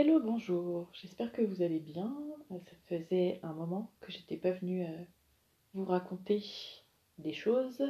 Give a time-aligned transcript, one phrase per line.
[0.00, 2.16] Hello, bonjour, j'espère que vous allez bien.
[2.52, 5.04] Euh, Ça faisait un moment que j'étais pas venue euh,
[5.74, 6.40] vous raconter
[7.18, 7.82] des choses.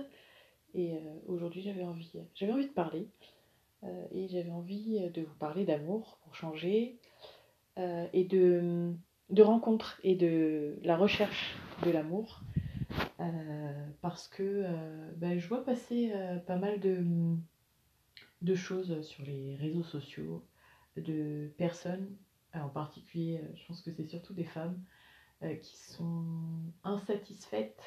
[0.72, 3.10] Et euh, aujourd'hui j'avais envie, j'avais envie de parler.
[4.10, 6.98] Et j'avais envie de vous parler d'amour pour changer
[7.76, 8.94] et de,
[9.28, 12.40] de rencontres et de la recherche de l'amour.
[14.00, 14.64] Parce que
[15.16, 16.10] ben, je vois passer
[16.46, 17.04] pas mal de,
[18.40, 20.42] de choses sur les réseaux sociaux
[20.98, 22.16] de personnes,
[22.54, 24.82] euh, en particulier, euh, je pense que c'est surtout des femmes,
[25.42, 26.24] euh, qui sont
[26.84, 27.82] insatisfaites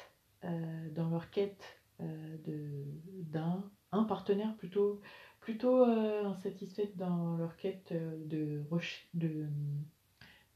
[0.96, 1.62] dans leur quête
[2.00, 5.00] d'un un partenaire, plutôt,
[5.38, 8.64] plutôt insatisfaites dans leur quête de,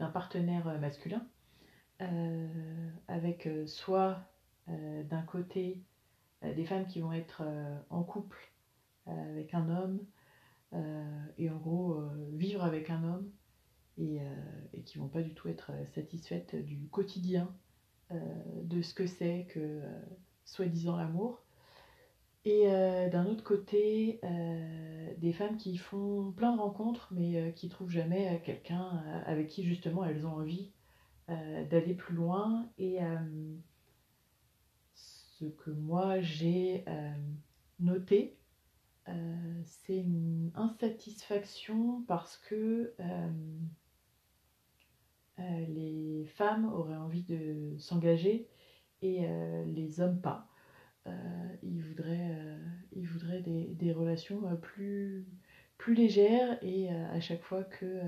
[0.00, 1.24] d'un partenaire masculin,
[3.06, 4.18] avec soit
[4.66, 5.84] d'un côté
[6.42, 7.44] des femmes qui vont être
[7.90, 8.52] en couple
[9.06, 10.00] avec un homme,
[11.38, 13.30] et en gros euh, vivre avec un homme
[13.98, 14.24] et, euh,
[14.74, 17.54] et qui vont pas du tout être euh, satisfaites du quotidien
[18.12, 18.16] euh,
[18.62, 20.00] de ce que c'est que euh,
[20.44, 21.42] soi-disant l'amour.
[22.44, 27.50] Et euh, d'un autre côté, euh, des femmes qui font plein de rencontres mais euh,
[27.50, 30.70] qui trouvent jamais euh, quelqu'un euh, avec qui justement elles ont envie
[31.28, 32.68] euh, d'aller plus loin.
[32.78, 33.18] Et euh,
[34.94, 37.12] ce que moi j'ai euh,
[37.80, 38.36] noté,
[39.08, 43.28] euh, c'est une insatisfaction parce que euh,
[45.38, 48.48] euh, les femmes auraient envie de s'engager
[49.02, 49.28] et
[49.66, 50.48] les hommes pas.
[51.62, 52.58] Ils voudraient,
[52.92, 55.24] ils voudraient des, des relations plus,
[55.76, 58.00] plus légères et à chaque fois que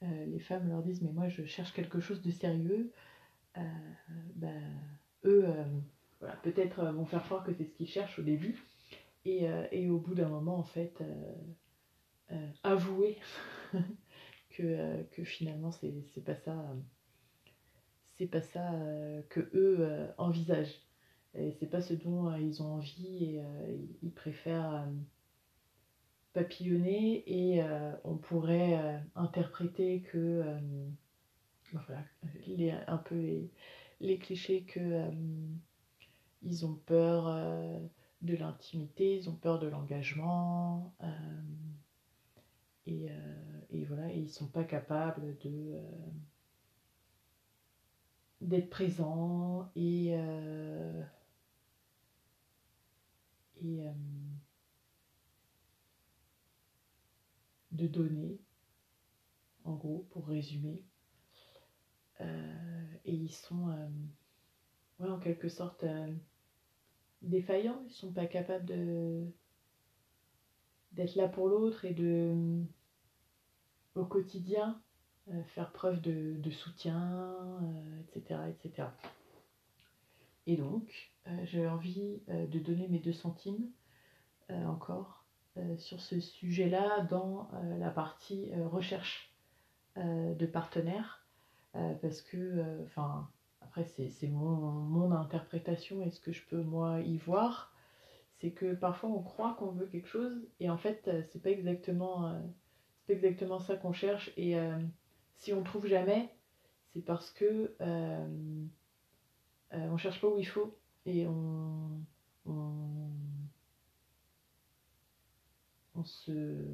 [0.00, 2.92] les femmes leur disent mais moi je cherche quelque chose de sérieux,
[4.36, 4.62] ben,
[5.24, 5.46] eux
[6.20, 8.64] voilà, peut-être vont faire croire que c'est ce qu'ils cherchent au début
[9.24, 11.34] et, euh, et au bout d'un moment, en fait, euh,
[12.32, 13.18] euh, avouer
[14.50, 16.74] que, que finalement, c'est pas ça,
[18.18, 18.70] c'est pas ça
[19.28, 20.80] que eux envisagent.
[21.34, 23.42] Et c'est pas ce dont ils ont envie et
[24.02, 24.86] ils- préfèrent
[26.32, 27.62] papillonner et
[28.04, 30.42] on pourrait interpréter que,
[31.72, 32.04] voilà,
[32.46, 33.50] les, un peu les,
[34.00, 35.10] les clichés que
[36.42, 37.26] ils ont peur.
[38.22, 41.42] De l'intimité, ils ont peur de l'engagement, euh,
[42.86, 46.10] et, euh, et voilà, et ils sont pas capables de euh,
[48.40, 50.16] d'être présents et
[57.70, 58.40] de donner,
[59.64, 60.84] en gros, pour résumer.
[62.20, 63.76] Et ils sont,
[64.98, 65.84] en quelque sorte,
[67.22, 69.24] défaillants, ils sont pas capables de
[70.92, 72.64] d'être là pour l'autre et de
[73.94, 74.80] au quotidien
[75.30, 78.88] euh, faire preuve de, soutien, euh, etc., etc.
[80.48, 83.70] Et donc, euh, j'ai envie de donner mes deux centimes
[84.50, 85.24] encore
[85.78, 89.32] sur ce sujet-là dans la partie recherche
[89.96, 91.26] de partenaires,
[91.72, 93.30] parce que, enfin,
[93.72, 97.72] après c'est mon, interprétation et ce que je peux moi y voir,
[98.38, 101.50] c'est que parfois on croit qu'on veut quelque chose et en fait euh, c'est pas
[101.50, 102.38] exactement euh,
[103.06, 104.78] pas exactement ça qu'on cherche et euh,
[105.36, 106.28] si on trouve jamais
[106.92, 107.74] c'est parce que
[109.70, 112.04] on cherche pas où il faut et on
[116.04, 116.66] se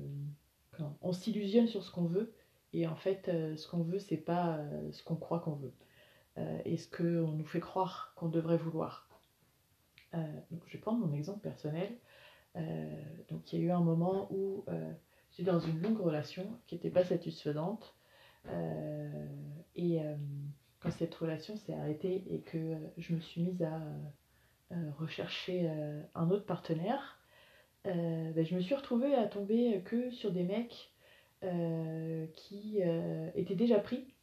[1.00, 2.32] on s'illusionne sur ce qu'on veut
[2.72, 3.26] et en fait
[3.56, 4.58] ce qu'on veut c'est pas
[4.91, 5.72] ce qu'on croit qu'on veut
[6.65, 9.09] et ce qu'on nous fait croire qu'on devrait vouloir?
[10.15, 11.91] Euh, je vais prendre mon exemple personnel.
[12.56, 14.93] Euh, donc, il y a eu un moment où euh,
[15.31, 17.94] j'étais dans une longue relation qui n'était pas satisfaisante.
[18.49, 19.26] Euh,
[19.76, 20.16] et euh,
[20.81, 23.81] quand cette relation s'est arrêtée et que euh, je me suis mise à
[24.72, 27.20] euh, rechercher euh, un autre partenaire,
[27.87, 30.93] euh, ben, je me suis retrouvée à tomber que sur des mecs
[31.44, 34.14] euh, qui euh, étaient déjà pris.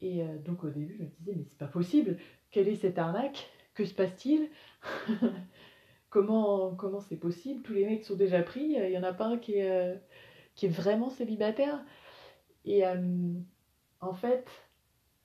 [0.00, 2.18] Et euh, donc au début, je me disais, mais c'est pas possible,
[2.50, 3.50] quelle est cette arnaque?
[3.74, 4.50] Que se passe-t-il?
[6.10, 7.62] Comment comment c'est possible?
[7.62, 9.94] Tous les mecs sont déjà pris, il y en a pas un qui est, euh,
[10.54, 11.84] qui est vraiment célibataire.
[12.64, 13.34] Et euh,
[14.00, 14.48] en fait,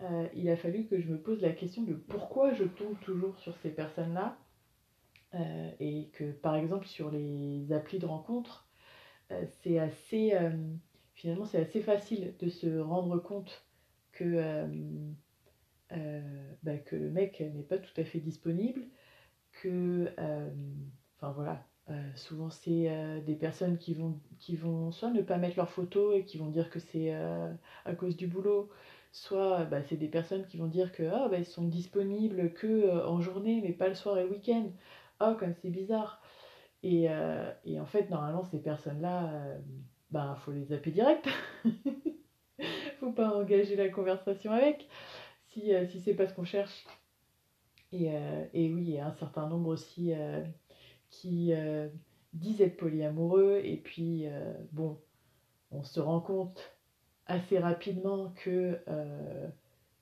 [0.01, 3.37] euh, il a fallu que je me pose la question de pourquoi je tombe toujours
[3.39, 4.37] sur ces personnes-là.
[5.35, 8.67] Euh, et que par exemple sur les applis de rencontre,
[9.31, 10.51] euh, c'est assez euh,
[11.15, 13.65] finalement c'est assez facile de se rendre compte
[14.13, 14.67] que, euh,
[15.91, 18.83] euh, bah, que le mec n'est pas tout à fait disponible,
[19.61, 20.49] que, euh,
[21.17, 21.65] enfin voilà,
[22.15, 26.23] souvent, c'est des personnes qui vont, qui vont soit ne pas mettre leurs photos et
[26.25, 28.69] qui vont dire que c'est à cause du boulot,
[29.11, 33.05] soit bah, c'est des personnes qui vont dire que ah, bah, ils sont disponibles que
[33.05, 34.71] en journée, mais pas le soir et le week-end.
[35.21, 36.21] Oh, comme c'est bizarre.
[36.83, 37.07] Et,
[37.65, 39.57] et, en fait, normalement, ces personnes-là,
[40.09, 41.27] bah, faut les zapper direct.
[43.11, 44.87] pas engager la conversation avec
[45.47, 46.85] si, si c'est pas ce qu'on cherche.
[47.91, 48.05] Et,
[48.53, 50.13] et, oui, il y a un certain nombre aussi
[51.13, 51.87] qui euh,
[52.33, 54.99] disent être polyamoureux et puis euh, bon,
[55.71, 56.75] on se rend compte
[57.27, 59.47] assez rapidement que euh,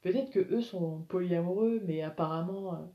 [0.01, 2.91] peut-être que eux sont polyamoureux, mais apparemment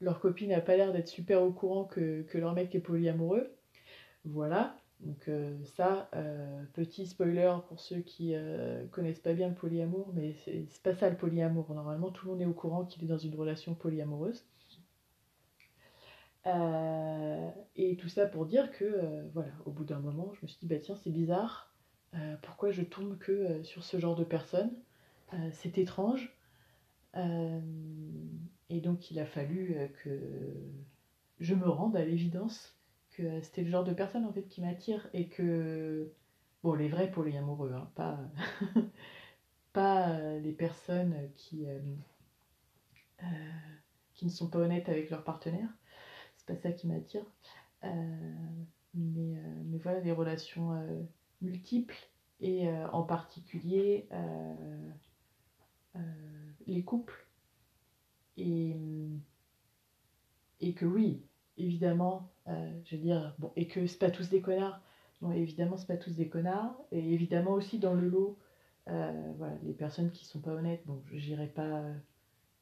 [0.00, 3.50] leur copine n'a pas l'air d'être super au courant que, leur mec est polyamoureux.
[4.24, 5.30] Voilà, donc
[5.76, 6.10] ça,
[6.72, 8.34] petit spoiler pour ceux qui
[8.90, 11.72] connaissent pas bien le polyamour, mais c'est pas ça le polyamour.
[11.74, 14.44] Normalement, tout le monde est au courant qu'il est dans une relation polyamoureuse.
[16.46, 20.46] Euh, et tout ça pour dire que, euh, voilà, au bout d'un moment, je me
[20.46, 21.74] suis dit, bah tiens, c'est bizarre,
[22.14, 24.72] euh, pourquoi je tombe que sur ce genre de personnes
[25.52, 26.32] C'est étrange.
[27.14, 30.20] et donc, il a fallu que
[31.40, 32.78] je me rende à l'évidence
[33.16, 36.12] que c'était le genre de personne en fait qui m'attire et que,
[36.62, 38.18] bon, les vrais polyamoureux, hein, pas,
[39.72, 41.66] pas les personnes qui,
[44.14, 45.68] qui ne sont pas honnêtes avec leur partenaire
[46.46, 47.24] pas ça qui m'attire.
[47.84, 48.64] Euh,
[48.94, 51.02] mais, euh, voilà, des relations euh,
[51.42, 51.96] multiples
[52.40, 54.08] et en particulier
[56.66, 57.26] les couples.
[58.36, 58.76] Et,
[60.60, 61.22] et que oui,
[61.58, 64.80] évidemment, je veux dire, bon, et que c'est pas tous des connards.
[65.20, 66.76] Bon, évidemment, c'est pas tous des connards.
[66.92, 68.38] Et évidemment aussi dans le lot,
[68.86, 71.82] voilà, les personnes qui sont pas honnêtes, bon, j'irai pas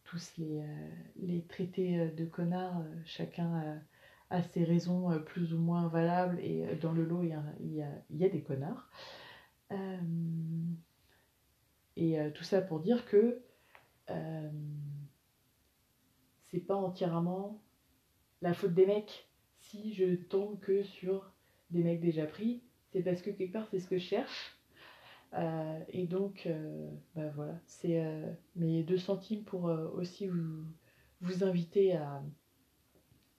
[0.05, 3.82] tous les, euh, les traités euh, de connards, euh, chacun
[4.31, 7.73] a, ses raisons plus ou moins valables et dans le lot il y a, il
[7.73, 8.90] y a, il y a des connards.
[11.97, 13.44] et tout ça pour dire que
[16.50, 17.62] c'est pas entièrement
[18.44, 21.32] la faute des mecs si je tombe que sur
[21.70, 22.62] des mecs déjà pris,
[22.93, 24.56] c'est parce que quelque part c'est ce que je cherche
[25.37, 29.64] euh, et donc, euh, bah voilà, c'est euh, mes deux centimes pour
[29.94, 30.64] aussi vous,
[31.43, 32.23] inviter à,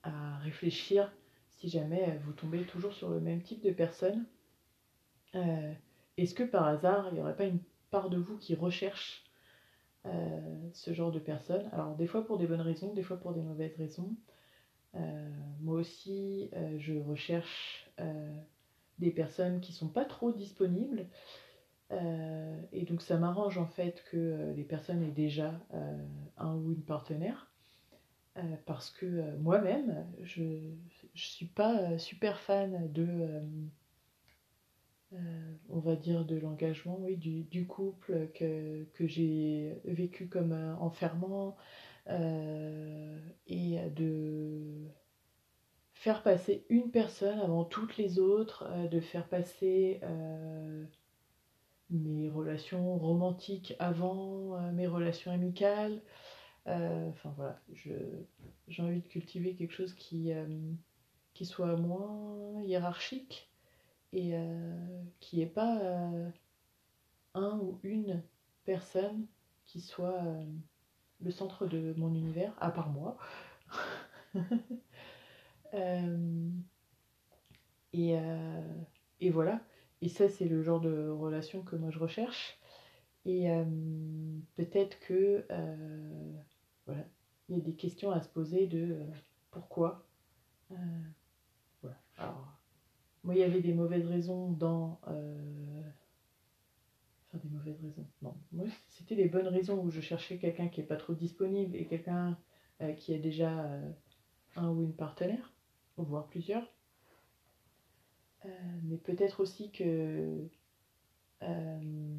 [0.02, 1.10] à, réfléchir
[1.48, 4.26] si jamais vous tombez toujours sur le même type de personne.
[6.16, 7.60] Est-ce que par hasard, il n'y aurait pas une
[7.90, 9.24] part de vous qui recherche
[10.04, 13.42] ce genre de personnes Alors, des fois pour des bonnes raisons, des fois pour des
[13.42, 14.16] mauvaises raisons.
[15.60, 17.90] Moi aussi, je recherche
[18.98, 21.06] des personnes qui sont pas trop disponibles
[21.92, 26.04] euh, et donc ça m'arrange en fait que euh, les personnes aient déjà euh,
[26.36, 27.52] un ou une partenaire.
[28.66, 30.74] parce que moi-même, je ne
[31.14, 33.40] suis pas super fan de,
[35.70, 41.56] on va dire, de l'engagement, oui, du, du, couple que, que j'ai vécu comme enfermant
[42.08, 44.86] et de
[45.92, 50.00] faire passer une personne avant toutes les autres, de faire passer
[51.90, 56.02] mes relations romantiques avant euh, mes relations amicales.
[56.66, 60.46] Euh, enfin voilà, j'ai envie de cultiver quelque chose qui, euh,
[61.34, 63.50] qui soit moins hiérarchique
[64.12, 64.32] et
[65.20, 65.78] qui n'est pas
[67.34, 68.22] un ou une
[68.64, 69.26] personne
[69.66, 70.22] qui soit
[71.20, 73.16] le centre de mon univers, à part moi.
[77.92, 78.16] et,
[79.20, 79.60] et, voilà.
[80.02, 82.58] Et ça, c'est le genre de relation que moi je recherche.
[83.26, 83.64] Et euh,
[84.54, 86.32] peut-être que euh,
[86.86, 87.04] voilà,
[87.48, 89.04] il y a des questions à se poser de euh,
[89.50, 90.06] pourquoi.
[91.82, 91.98] voilà.
[92.18, 92.46] Alors,
[93.24, 95.00] moi, il y avait des mauvaises raisons dans.
[97.42, 98.06] Des mauvaises raisons.
[98.22, 101.76] Non, moi, c'était des bonnes raisons où je cherchais quelqu'un qui n'est pas trop disponible
[101.76, 102.38] et quelqu'un
[102.98, 103.80] qui a déjà
[104.56, 105.52] un ou une partenaire,
[105.96, 106.66] voire plusieurs.
[108.46, 108.48] Euh,
[108.84, 110.48] mais peut-être aussi que
[111.42, 112.18] euh,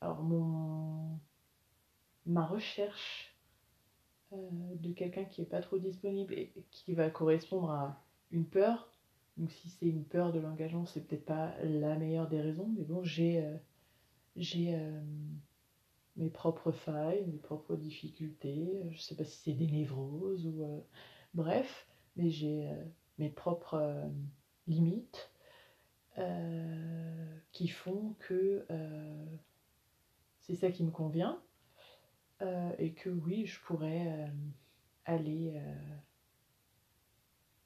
[0.00, 1.18] alors mon
[2.26, 3.34] ma recherche
[4.32, 4.36] euh,
[4.76, 8.91] de quelqu'un qui est pas trop disponible et qui va correspondre à une peur.
[9.36, 12.84] Donc si c'est une peur de l'engagement, c'est peut-être pas la meilleure des raisons, mais
[12.84, 13.42] bon, j'ai
[14.36, 14.78] j'ai
[16.16, 18.82] mes propres failles, mes propres difficultés.
[18.90, 20.64] Je sais pas si c'est des névroses ou
[21.34, 22.70] bref, mais j'ai
[23.18, 24.08] mes propres euh,
[24.66, 25.30] limites
[26.18, 29.26] euh, qui font que euh,
[30.40, 31.40] c'est ça qui me convient
[32.78, 34.28] et que oui, je pourrais
[35.04, 35.62] aller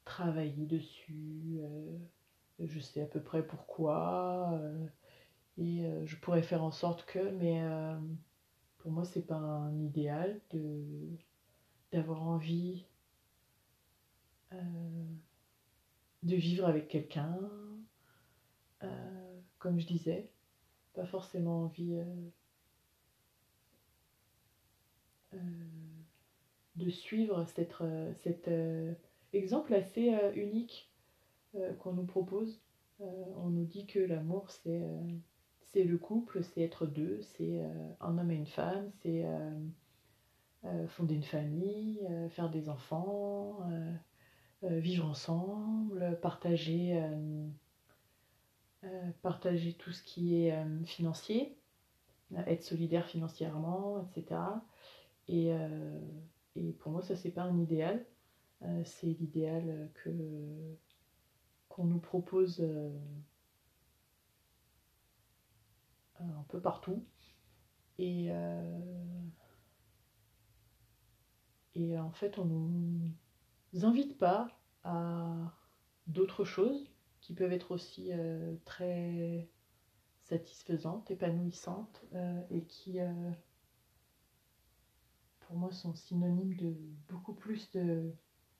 [0.07, 1.59] travailler dessus.
[2.59, 4.59] je sais à peu près pourquoi.
[5.57, 7.61] et je pourrais faire en sorte que, mais
[8.77, 10.81] pour moi, c'est pas un idéal de
[11.91, 12.85] d'avoir envie
[14.51, 17.37] de vivre avec quelqu'un,
[19.59, 20.29] comme je disais,
[20.93, 21.97] pas forcément envie
[26.75, 27.73] de suivre cet,
[28.23, 28.47] cet
[29.37, 30.91] exemple assez unique
[31.79, 32.61] qu'on nous propose.
[32.99, 34.81] on nous dit que l'amour, c'est
[35.73, 37.61] c'est le couple, c'est être deux, c'est
[37.99, 39.25] un homme et une femme, c'est
[40.87, 43.59] fonder une famille, faire des enfants,
[44.63, 46.99] vivre ensemble, partager,
[49.21, 51.57] partager tout ce qui est financier,
[52.47, 54.39] être solidaire financièrement, etc.
[55.27, 55.51] Et,
[56.55, 58.05] et pour moi, ça, c'est pas un idéal.
[58.83, 60.77] C'est l'idéal que
[61.69, 62.61] qu'on nous propose
[66.19, 67.05] un peu partout.
[67.99, 68.29] Et,
[71.75, 73.11] et en fait, on nous
[73.83, 74.47] invite pas
[74.83, 75.53] à
[76.07, 78.11] d'autres choses qui peuvent être aussi
[78.65, 79.49] très
[80.23, 82.05] satisfaisantes, épanouissantes
[82.49, 82.99] et qui
[85.47, 86.75] pour moi, sont synonymes de
[87.07, 88.13] beaucoup plus de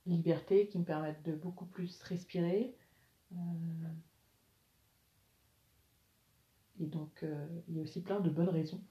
[0.08, 2.76] liberté, qui me permettent de beaucoup plus respirer.
[3.34, 3.36] Euh,
[6.80, 8.82] et donc, euh, il y a aussi plein de bonnes raisons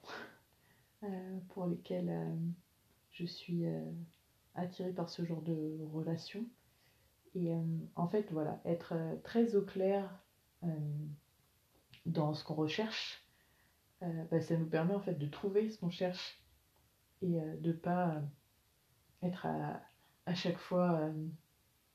[1.04, 2.36] euh, pour lesquelles
[3.10, 3.64] je suis
[4.54, 6.44] attirée par ce genre de relation.
[7.34, 7.52] Et
[7.96, 10.22] en fait, voilà, être très au clair
[12.06, 13.26] dans ce qu'on recherche,
[14.00, 16.42] bah, ça nous permet en fait de trouver ce qu'on cherche
[17.20, 18.22] et de ne pas
[19.22, 19.82] être à,
[20.34, 21.12] chaque fois euh,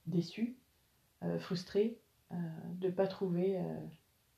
[0.06, 0.58] déçu,
[1.40, 2.00] frustré,
[2.32, 3.62] de ne pas trouver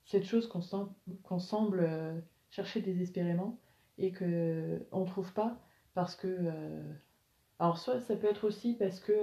[0.03, 3.57] cette chose qu'on semble chercher désespérément
[3.97, 5.57] et qu'on ne trouve pas
[5.93, 6.51] parce que...
[7.59, 9.13] alors soit ça peut être aussi parce que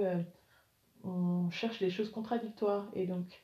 [1.03, 3.43] on cherche des choses contradictoires et donc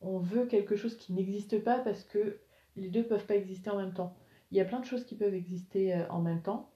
[0.00, 2.38] on veut quelque chose qui n'existe pas parce que
[2.76, 4.16] les deux peuvent pas exister en même temps.
[4.50, 6.72] Il y a plein de choses qui peuvent exister en même temps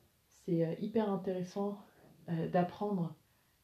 [0.47, 1.79] c'est euh, hyper intéressant
[2.29, 3.15] euh, d'apprendre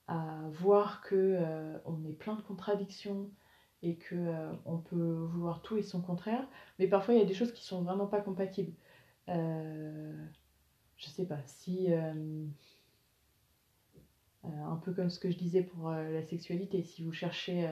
[0.08, 3.30] à voir que euh, on est plein de contradictions
[3.82, 4.16] et que
[4.64, 6.46] on peut vouloir tout et son contraire,
[6.78, 8.72] mais parfois il y a des choses qui sont vraiment pas compatibles.
[9.26, 9.32] je
[10.96, 11.88] sais pas si
[14.44, 17.66] un peu comme ce que je disais pour la sexualité, si vous cherchez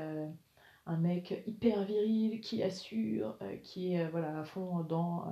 [0.86, 5.24] un mec hyper viril qui assure, qui est voilà à fond dans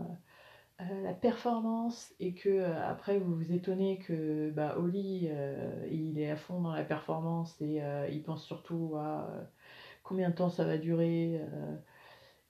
[0.80, 6.20] euh, la performance et que euh, après vous vous étonnez que bah, Oli euh, il
[6.20, 7.82] est à fond dans la performance et
[8.12, 9.28] il pense surtout à
[10.04, 11.40] combien de temps ça va durer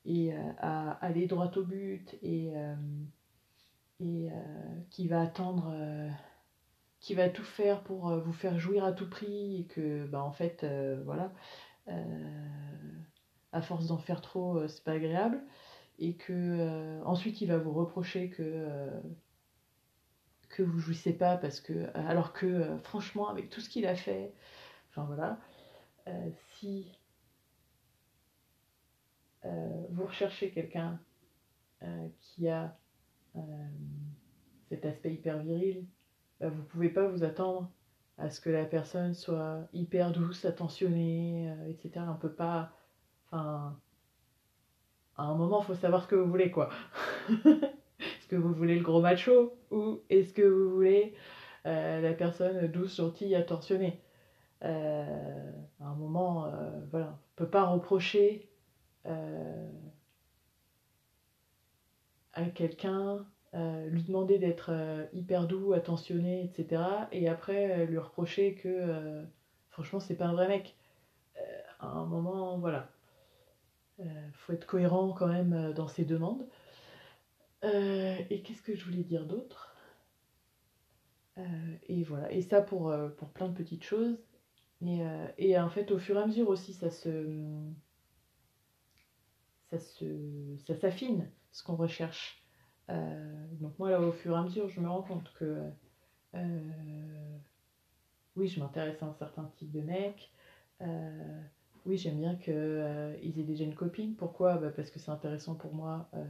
[0.04, 2.52] et à aller droit au but et,
[4.00, 4.28] et
[4.90, 5.72] qui va attendre
[7.00, 10.32] qui va tout faire pour vous faire jouir à tout prix et que bah en
[10.32, 10.66] fait
[11.04, 11.32] voilà
[13.52, 15.42] à force d'en faire trop c'est pas agréable
[15.98, 19.00] et que euh, ensuite il va vous reprocher que euh,
[20.48, 23.94] que vous jouissez pas parce que euh, alors que franchement avec tout ce qu'il a
[23.94, 24.32] fait
[24.90, 25.38] enfin voilà
[26.54, 26.92] si
[29.90, 31.00] vous recherchez quelqu'un
[32.20, 32.76] qui a
[34.68, 35.86] cet aspect hyper viril
[36.38, 37.70] bah, vous pouvez pas vous attendre
[38.18, 42.04] à ce que la personne soit hyper douce, attentionnée, etc.
[42.08, 42.72] On peut pas.
[43.26, 43.78] Enfin,
[45.18, 46.70] à un moment, il faut savoir ce que vous voulez, quoi.
[47.28, 51.14] est-ce que vous voulez le gros macho ou est-ce que vous voulez
[51.66, 54.00] euh, la personne douce, gentille, attentionnée?
[54.64, 57.10] Euh, À un moment, euh, voilà, on
[57.42, 58.48] ne peut pas reprocher
[62.34, 64.70] à quelqu'un, lui demander d'être
[65.14, 66.82] hyper doux, attentionné, etc.
[67.10, 69.24] Et après, lui reprocher que,
[69.70, 70.76] franchement, c'est pas un vrai mec.
[71.80, 72.90] à un moment, voilà
[73.98, 76.46] il euh, faut être cohérent quand même euh, dans ses demandes.
[77.64, 79.74] Euh, et qu'est-ce que je voulais dire d'autre?
[81.86, 82.92] Et voilà, et ça pour,
[83.32, 84.18] plein de petites choses.
[84.84, 87.70] Et, en fait, au fur et à mesure aussi, ça se.
[90.80, 92.42] S'affine ce qu'on recherche.
[92.88, 95.70] donc moi là au fur et à mesure je me rends compte que
[98.34, 100.32] oui je m'intéresse à un certain type de mec
[101.86, 104.14] oui, j'aime bien qu'ils euh, aient déjà une copine.
[104.14, 104.58] Pourquoi?
[104.58, 106.24] Bah, Parce que c'est intéressant pour moi euh,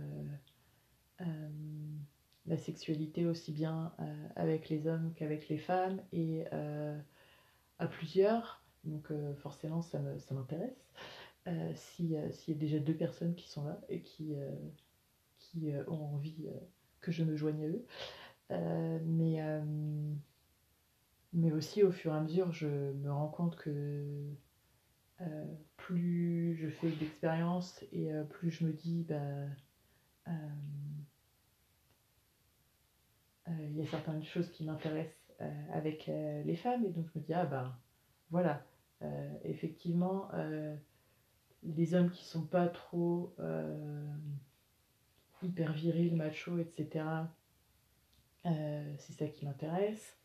[1.20, 1.48] euh,
[2.46, 3.92] la sexualité aussi bien
[4.36, 6.46] avec les hommes qu'avec les femmes et
[7.78, 8.64] à plusieurs.
[8.84, 9.12] donc
[9.42, 9.98] forcément ça
[10.30, 10.88] m'intéresse.
[11.74, 14.34] S'il y a déjà deux personnes qui sont là et qui,
[15.38, 16.48] qui ont envie
[17.00, 19.00] que je me joigne à eux.
[19.04, 19.42] mais,
[21.34, 24.32] mais aussi au fur et à mesure, je me rends compte que
[25.76, 29.46] plus je fais d'expérience et plus je me dis, bah,
[33.48, 35.16] il y a certaines choses qui m'intéressent
[35.72, 37.76] avec les femmes et donc je me dis, ah ben
[38.30, 38.64] voilà,
[39.44, 40.28] effectivement,
[41.62, 43.34] les hommes qui sont pas trop
[45.42, 47.04] hyper virils, macho, etc.,
[48.44, 50.16] c'est ça qui m'intéresse.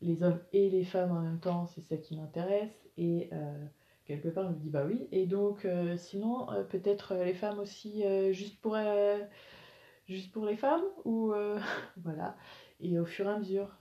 [0.00, 2.88] Les hommes et les femmes en même temps, c'est ça qui m'intéresse.
[2.96, 3.30] Et
[4.04, 5.08] quelque part, je me dis, bah oui.
[5.12, 5.66] Et donc,
[5.96, 8.02] sinon, peut-être les femmes aussi,
[8.32, 8.76] juste, pour,
[10.06, 11.32] juste pour les femmes Ou
[11.96, 12.36] voilà.
[12.80, 13.78] Et au fur et à mesure,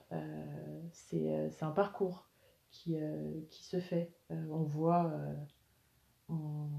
[0.92, 2.30] c'est un parcours
[2.70, 2.96] qui,
[3.50, 4.14] qui se fait.
[4.30, 5.12] on voit,
[6.30, 6.70] on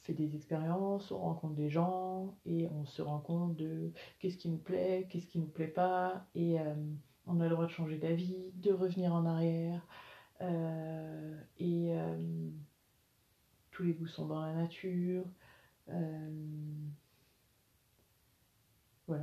[0.00, 4.48] fait des expériences, on rencontre des gens et on se rend compte de qu'est-ce qui
[4.48, 6.26] nous plaît, qu'est-ce qui nous plaît pas.
[6.34, 6.58] Et
[7.30, 9.86] on a le droit de changer d'avis, de revenir en arrière.
[11.58, 11.92] et
[13.70, 15.24] tous les goûts sont dans la nature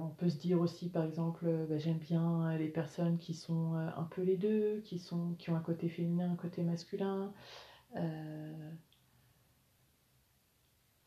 [0.02, 3.76] on peut se dire aussi, par exemple, euh, bah, j'aime bien les personnes qui sont
[3.76, 7.34] euh, un peu les deux, qui, sont, qui ont un côté féminin, un côté masculin.
[7.96, 8.72] Euh,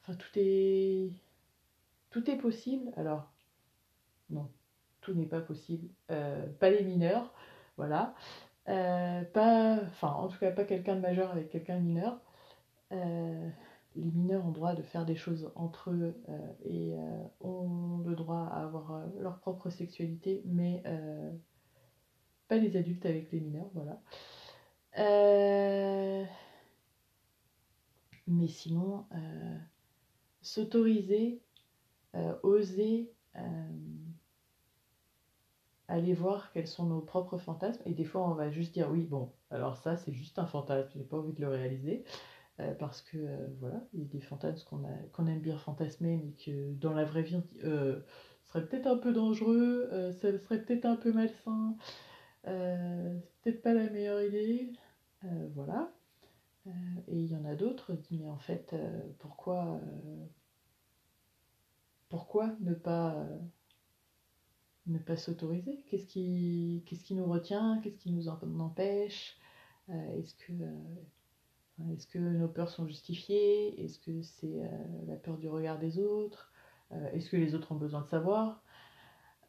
[0.02, 1.12] enfin, tout est,
[2.11, 2.92] tout est possible.
[2.97, 3.33] Alors,
[4.30, 4.50] non,
[5.12, 5.88] n'est pas possible.
[6.09, 7.33] pas les mineurs,
[7.76, 8.14] voilà.
[8.67, 12.21] pas, enfin, en tout cas, pas quelqu'un de majeur avec quelqu'un de mineur
[13.97, 18.14] les mineurs ont droit de faire des choses entre eux euh, et euh, ont le
[18.14, 20.83] droit à avoir euh, leur propre sexualité, mais
[22.49, 24.00] pas les adultes avec les mineurs, voilà.
[28.26, 29.07] Mais sinon,
[30.43, 31.40] s'autoriser,
[32.43, 33.12] oser
[35.90, 39.05] aller voir quels sont nos propres fantasmes, et des fois on va juste dire oui,
[39.05, 42.05] bon, alors ça c'est juste un fantasme, j'ai pas envie de le réaliser.
[42.61, 44.66] Euh, parce que euh, voilà, il y a des fantasmes
[45.12, 48.00] qu'on aime bien fantasmer, mais que dans la vraie vie, on euh,
[48.44, 49.88] serait peut-être un peu dangereux,
[50.20, 51.76] ça serait peut-être un peu malsain,
[52.44, 54.72] c'est peut-être pas la meilleure idée,
[55.55, 55.90] voilà.
[56.66, 58.74] et il y en a d'autres, mais en fait,
[59.20, 59.81] pourquoi,
[62.09, 63.24] pourquoi ne pas
[64.90, 65.85] ne pas s'autoriser?
[65.88, 67.81] Qu'est-ce qui, qu'est-ce qui nous retient?
[67.83, 69.38] Qu'est-ce qui nous empêche?
[69.88, 70.53] Est-ce que
[71.92, 73.83] est-ce que nos peurs sont justifiées?
[73.83, 74.68] Est-ce que c'est euh,
[75.07, 76.53] la peur du regard des autres?
[76.92, 78.62] Euh, Est-ce que les autres ont besoin de savoir?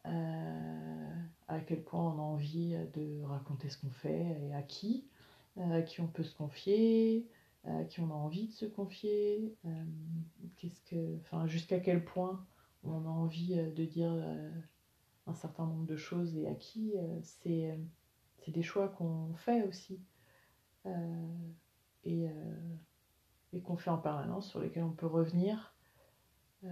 [0.06, 1.14] Euh,
[1.48, 5.06] À quel point on a envie de raconter ce qu'on fait et à qui
[5.60, 7.28] À qui on peut se confier
[7.64, 9.54] À qui on a envie de se confier
[10.56, 12.44] Qu'est-ce que, enfin, Jusqu'à quel point
[12.84, 14.12] on a envie de dire
[15.26, 17.78] un certain nombre de choses et à qui C'est
[18.48, 20.00] des choix qu'on fait aussi
[22.04, 22.76] et, euh,
[23.52, 25.74] et qu'on fait en permanence, sur lesquels on peut revenir.
[26.64, 26.68] Euh,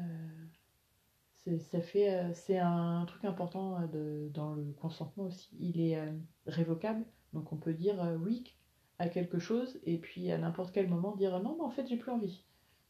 [1.59, 5.51] ça fait, euh, c'est un truc important de, dans le consentement aussi.
[5.59, 5.99] Il est
[6.47, 8.57] révocable, donc on peut dire oui
[8.99, 11.97] à quelque chose et puis à n'importe quel moment dire non, mais en fait j'ai
[11.97, 12.45] plus envie.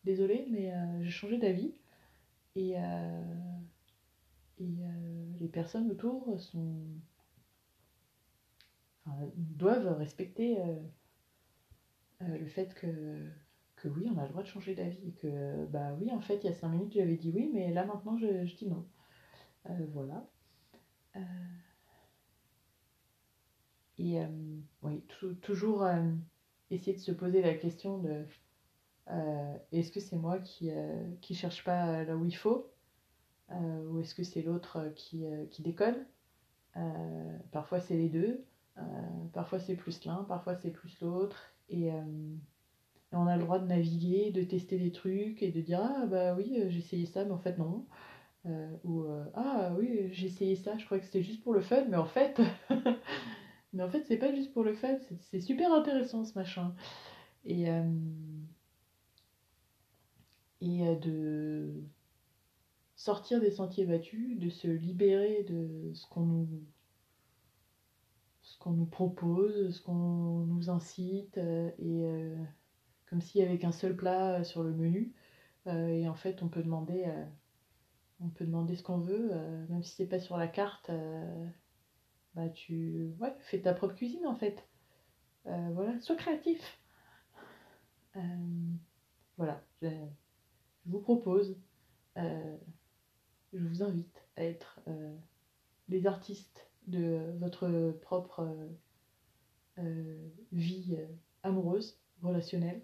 [0.05, 1.75] Désolé, mais j'ai changé d'avis.
[2.57, 2.75] Et,
[4.61, 4.77] et
[5.41, 6.85] les personnes autour sont,
[9.37, 10.59] doivent respecter
[12.23, 13.31] euh, le fait que,
[13.77, 16.37] que oui, on a le droit de changer d'avis et que bah oui, en fait,
[16.43, 18.87] il y a cinq minutes, j'avais dit oui, mais là maintenant, je, dis non.
[19.69, 20.29] Euh, voilà.
[21.17, 21.21] Euh,
[23.99, 24.19] et
[24.83, 25.03] oui,
[25.43, 25.87] toujours
[26.71, 28.25] essayer de se poser la question de
[29.73, 30.71] est-ce que c'est moi qui,
[31.21, 32.71] qui cherche pas là où il faut?
[33.89, 36.07] Ou est-ce que c'est l'autre qui, qui déconne?
[37.53, 38.45] Parfois c'est les deux,
[39.33, 42.03] parfois c'est plus l'un, parfois c'est plus l'autre et, euh,
[43.13, 46.35] on a le droit de naviguer, de tester des trucs et de dire Ah bah
[46.37, 47.87] oui, euh, j'ai essayé ça, mais en fait non.
[48.47, 51.85] Euh, ou Ah oui, j'ai essayé ça, je croyais que c'était juste pour le fun,
[51.89, 52.41] mais en fait.
[53.73, 54.97] mais en fait, c'est pas juste pour le fun,
[55.31, 56.75] c'est super intéressant ce machin.
[57.45, 57.67] Et.
[60.61, 61.83] et de
[63.01, 66.49] sortir des sentiers battus, de se libérer de ce qu'on nous
[68.61, 72.37] qu'on nous propose, ce qu'on nous incite, euh, et euh,
[73.07, 75.15] comme s'il y avait qu'un seul plat euh, sur le menu.
[75.67, 77.07] et en fait, on peut demander,
[78.21, 79.31] on peut demander ce qu'on veut,
[79.69, 80.91] même si c'est pas sur la carte.
[82.35, 84.67] bah tu ouais, fais ta propre cuisine en fait.
[85.47, 86.61] Euh, voilà, sois créatif.
[88.17, 88.21] Euh,
[89.37, 91.57] voilà, je, je vous propose,
[92.17, 92.57] euh,
[93.53, 95.17] je vous invite à être euh,
[95.89, 98.69] les artistes de votre propre euh,
[99.79, 100.99] euh, vie
[101.43, 102.83] amoureuse, relationnelle.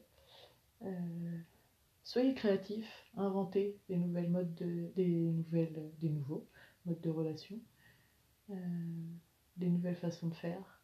[2.04, 6.46] Soyez créatifs, inventez des nouvelles modes de, des nouveaux
[6.84, 7.58] modes de relation,
[8.48, 10.80] des nouvelles façons de faire.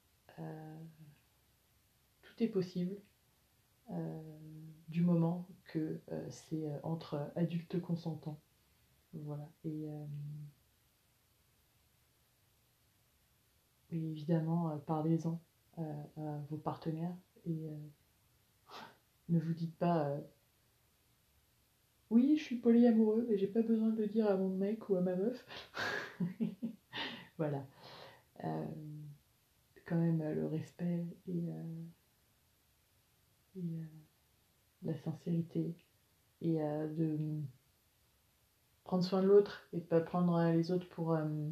[2.22, 3.00] Tout est possible
[4.88, 8.40] du moment que c'est entre adultes consentants.
[9.14, 9.48] Voilà.
[9.64, 10.06] Et, euh,
[13.90, 15.40] évidemment, euh, parlez-en
[15.78, 17.70] euh, à vos partenaires et
[19.28, 20.18] ne vous dites pas
[22.10, 24.96] oui, je suis polyamoureux et j'ai pas besoin de le dire à mon mec ou
[24.96, 25.46] à ma meuf.
[27.38, 27.66] voilà.
[29.86, 31.42] Quand même le respect et,
[34.82, 35.74] la sincérité
[36.42, 37.40] et de
[38.84, 41.50] prendre soin de l'autre et pas prendre euh, les autres pour euh,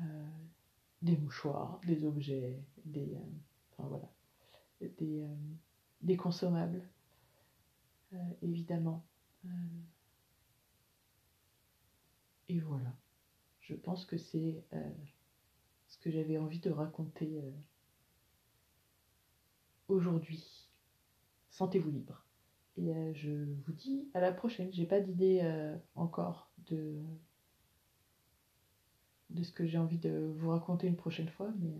[0.00, 0.26] euh,
[1.02, 3.16] des mouchoirs, des objets, des,
[3.72, 4.10] enfin, voilà,
[6.00, 6.82] des, consommables,
[8.42, 9.04] évidemment.
[12.48, 12.92] Et voilà.
[13.60, 14.64] Je pense que c'est
[15.88, 17.40] ce que j'avais envie de raconter
[19.88, 20.68] aujourd'hui.
[21.50, 22.27] Sentez-vous libre.
[22.78, 23.30] Et euh, je
[23.66, 24.72] vous dis à la prochaine.
[24.72, 26.94] J'ai pas d'idée euh, encore de,
[29.42, 31.74] ce que j'ai envie de vous raconter une prochaine fois, mais,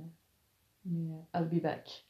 [0.85, 2.08] mais euh, I'll be back.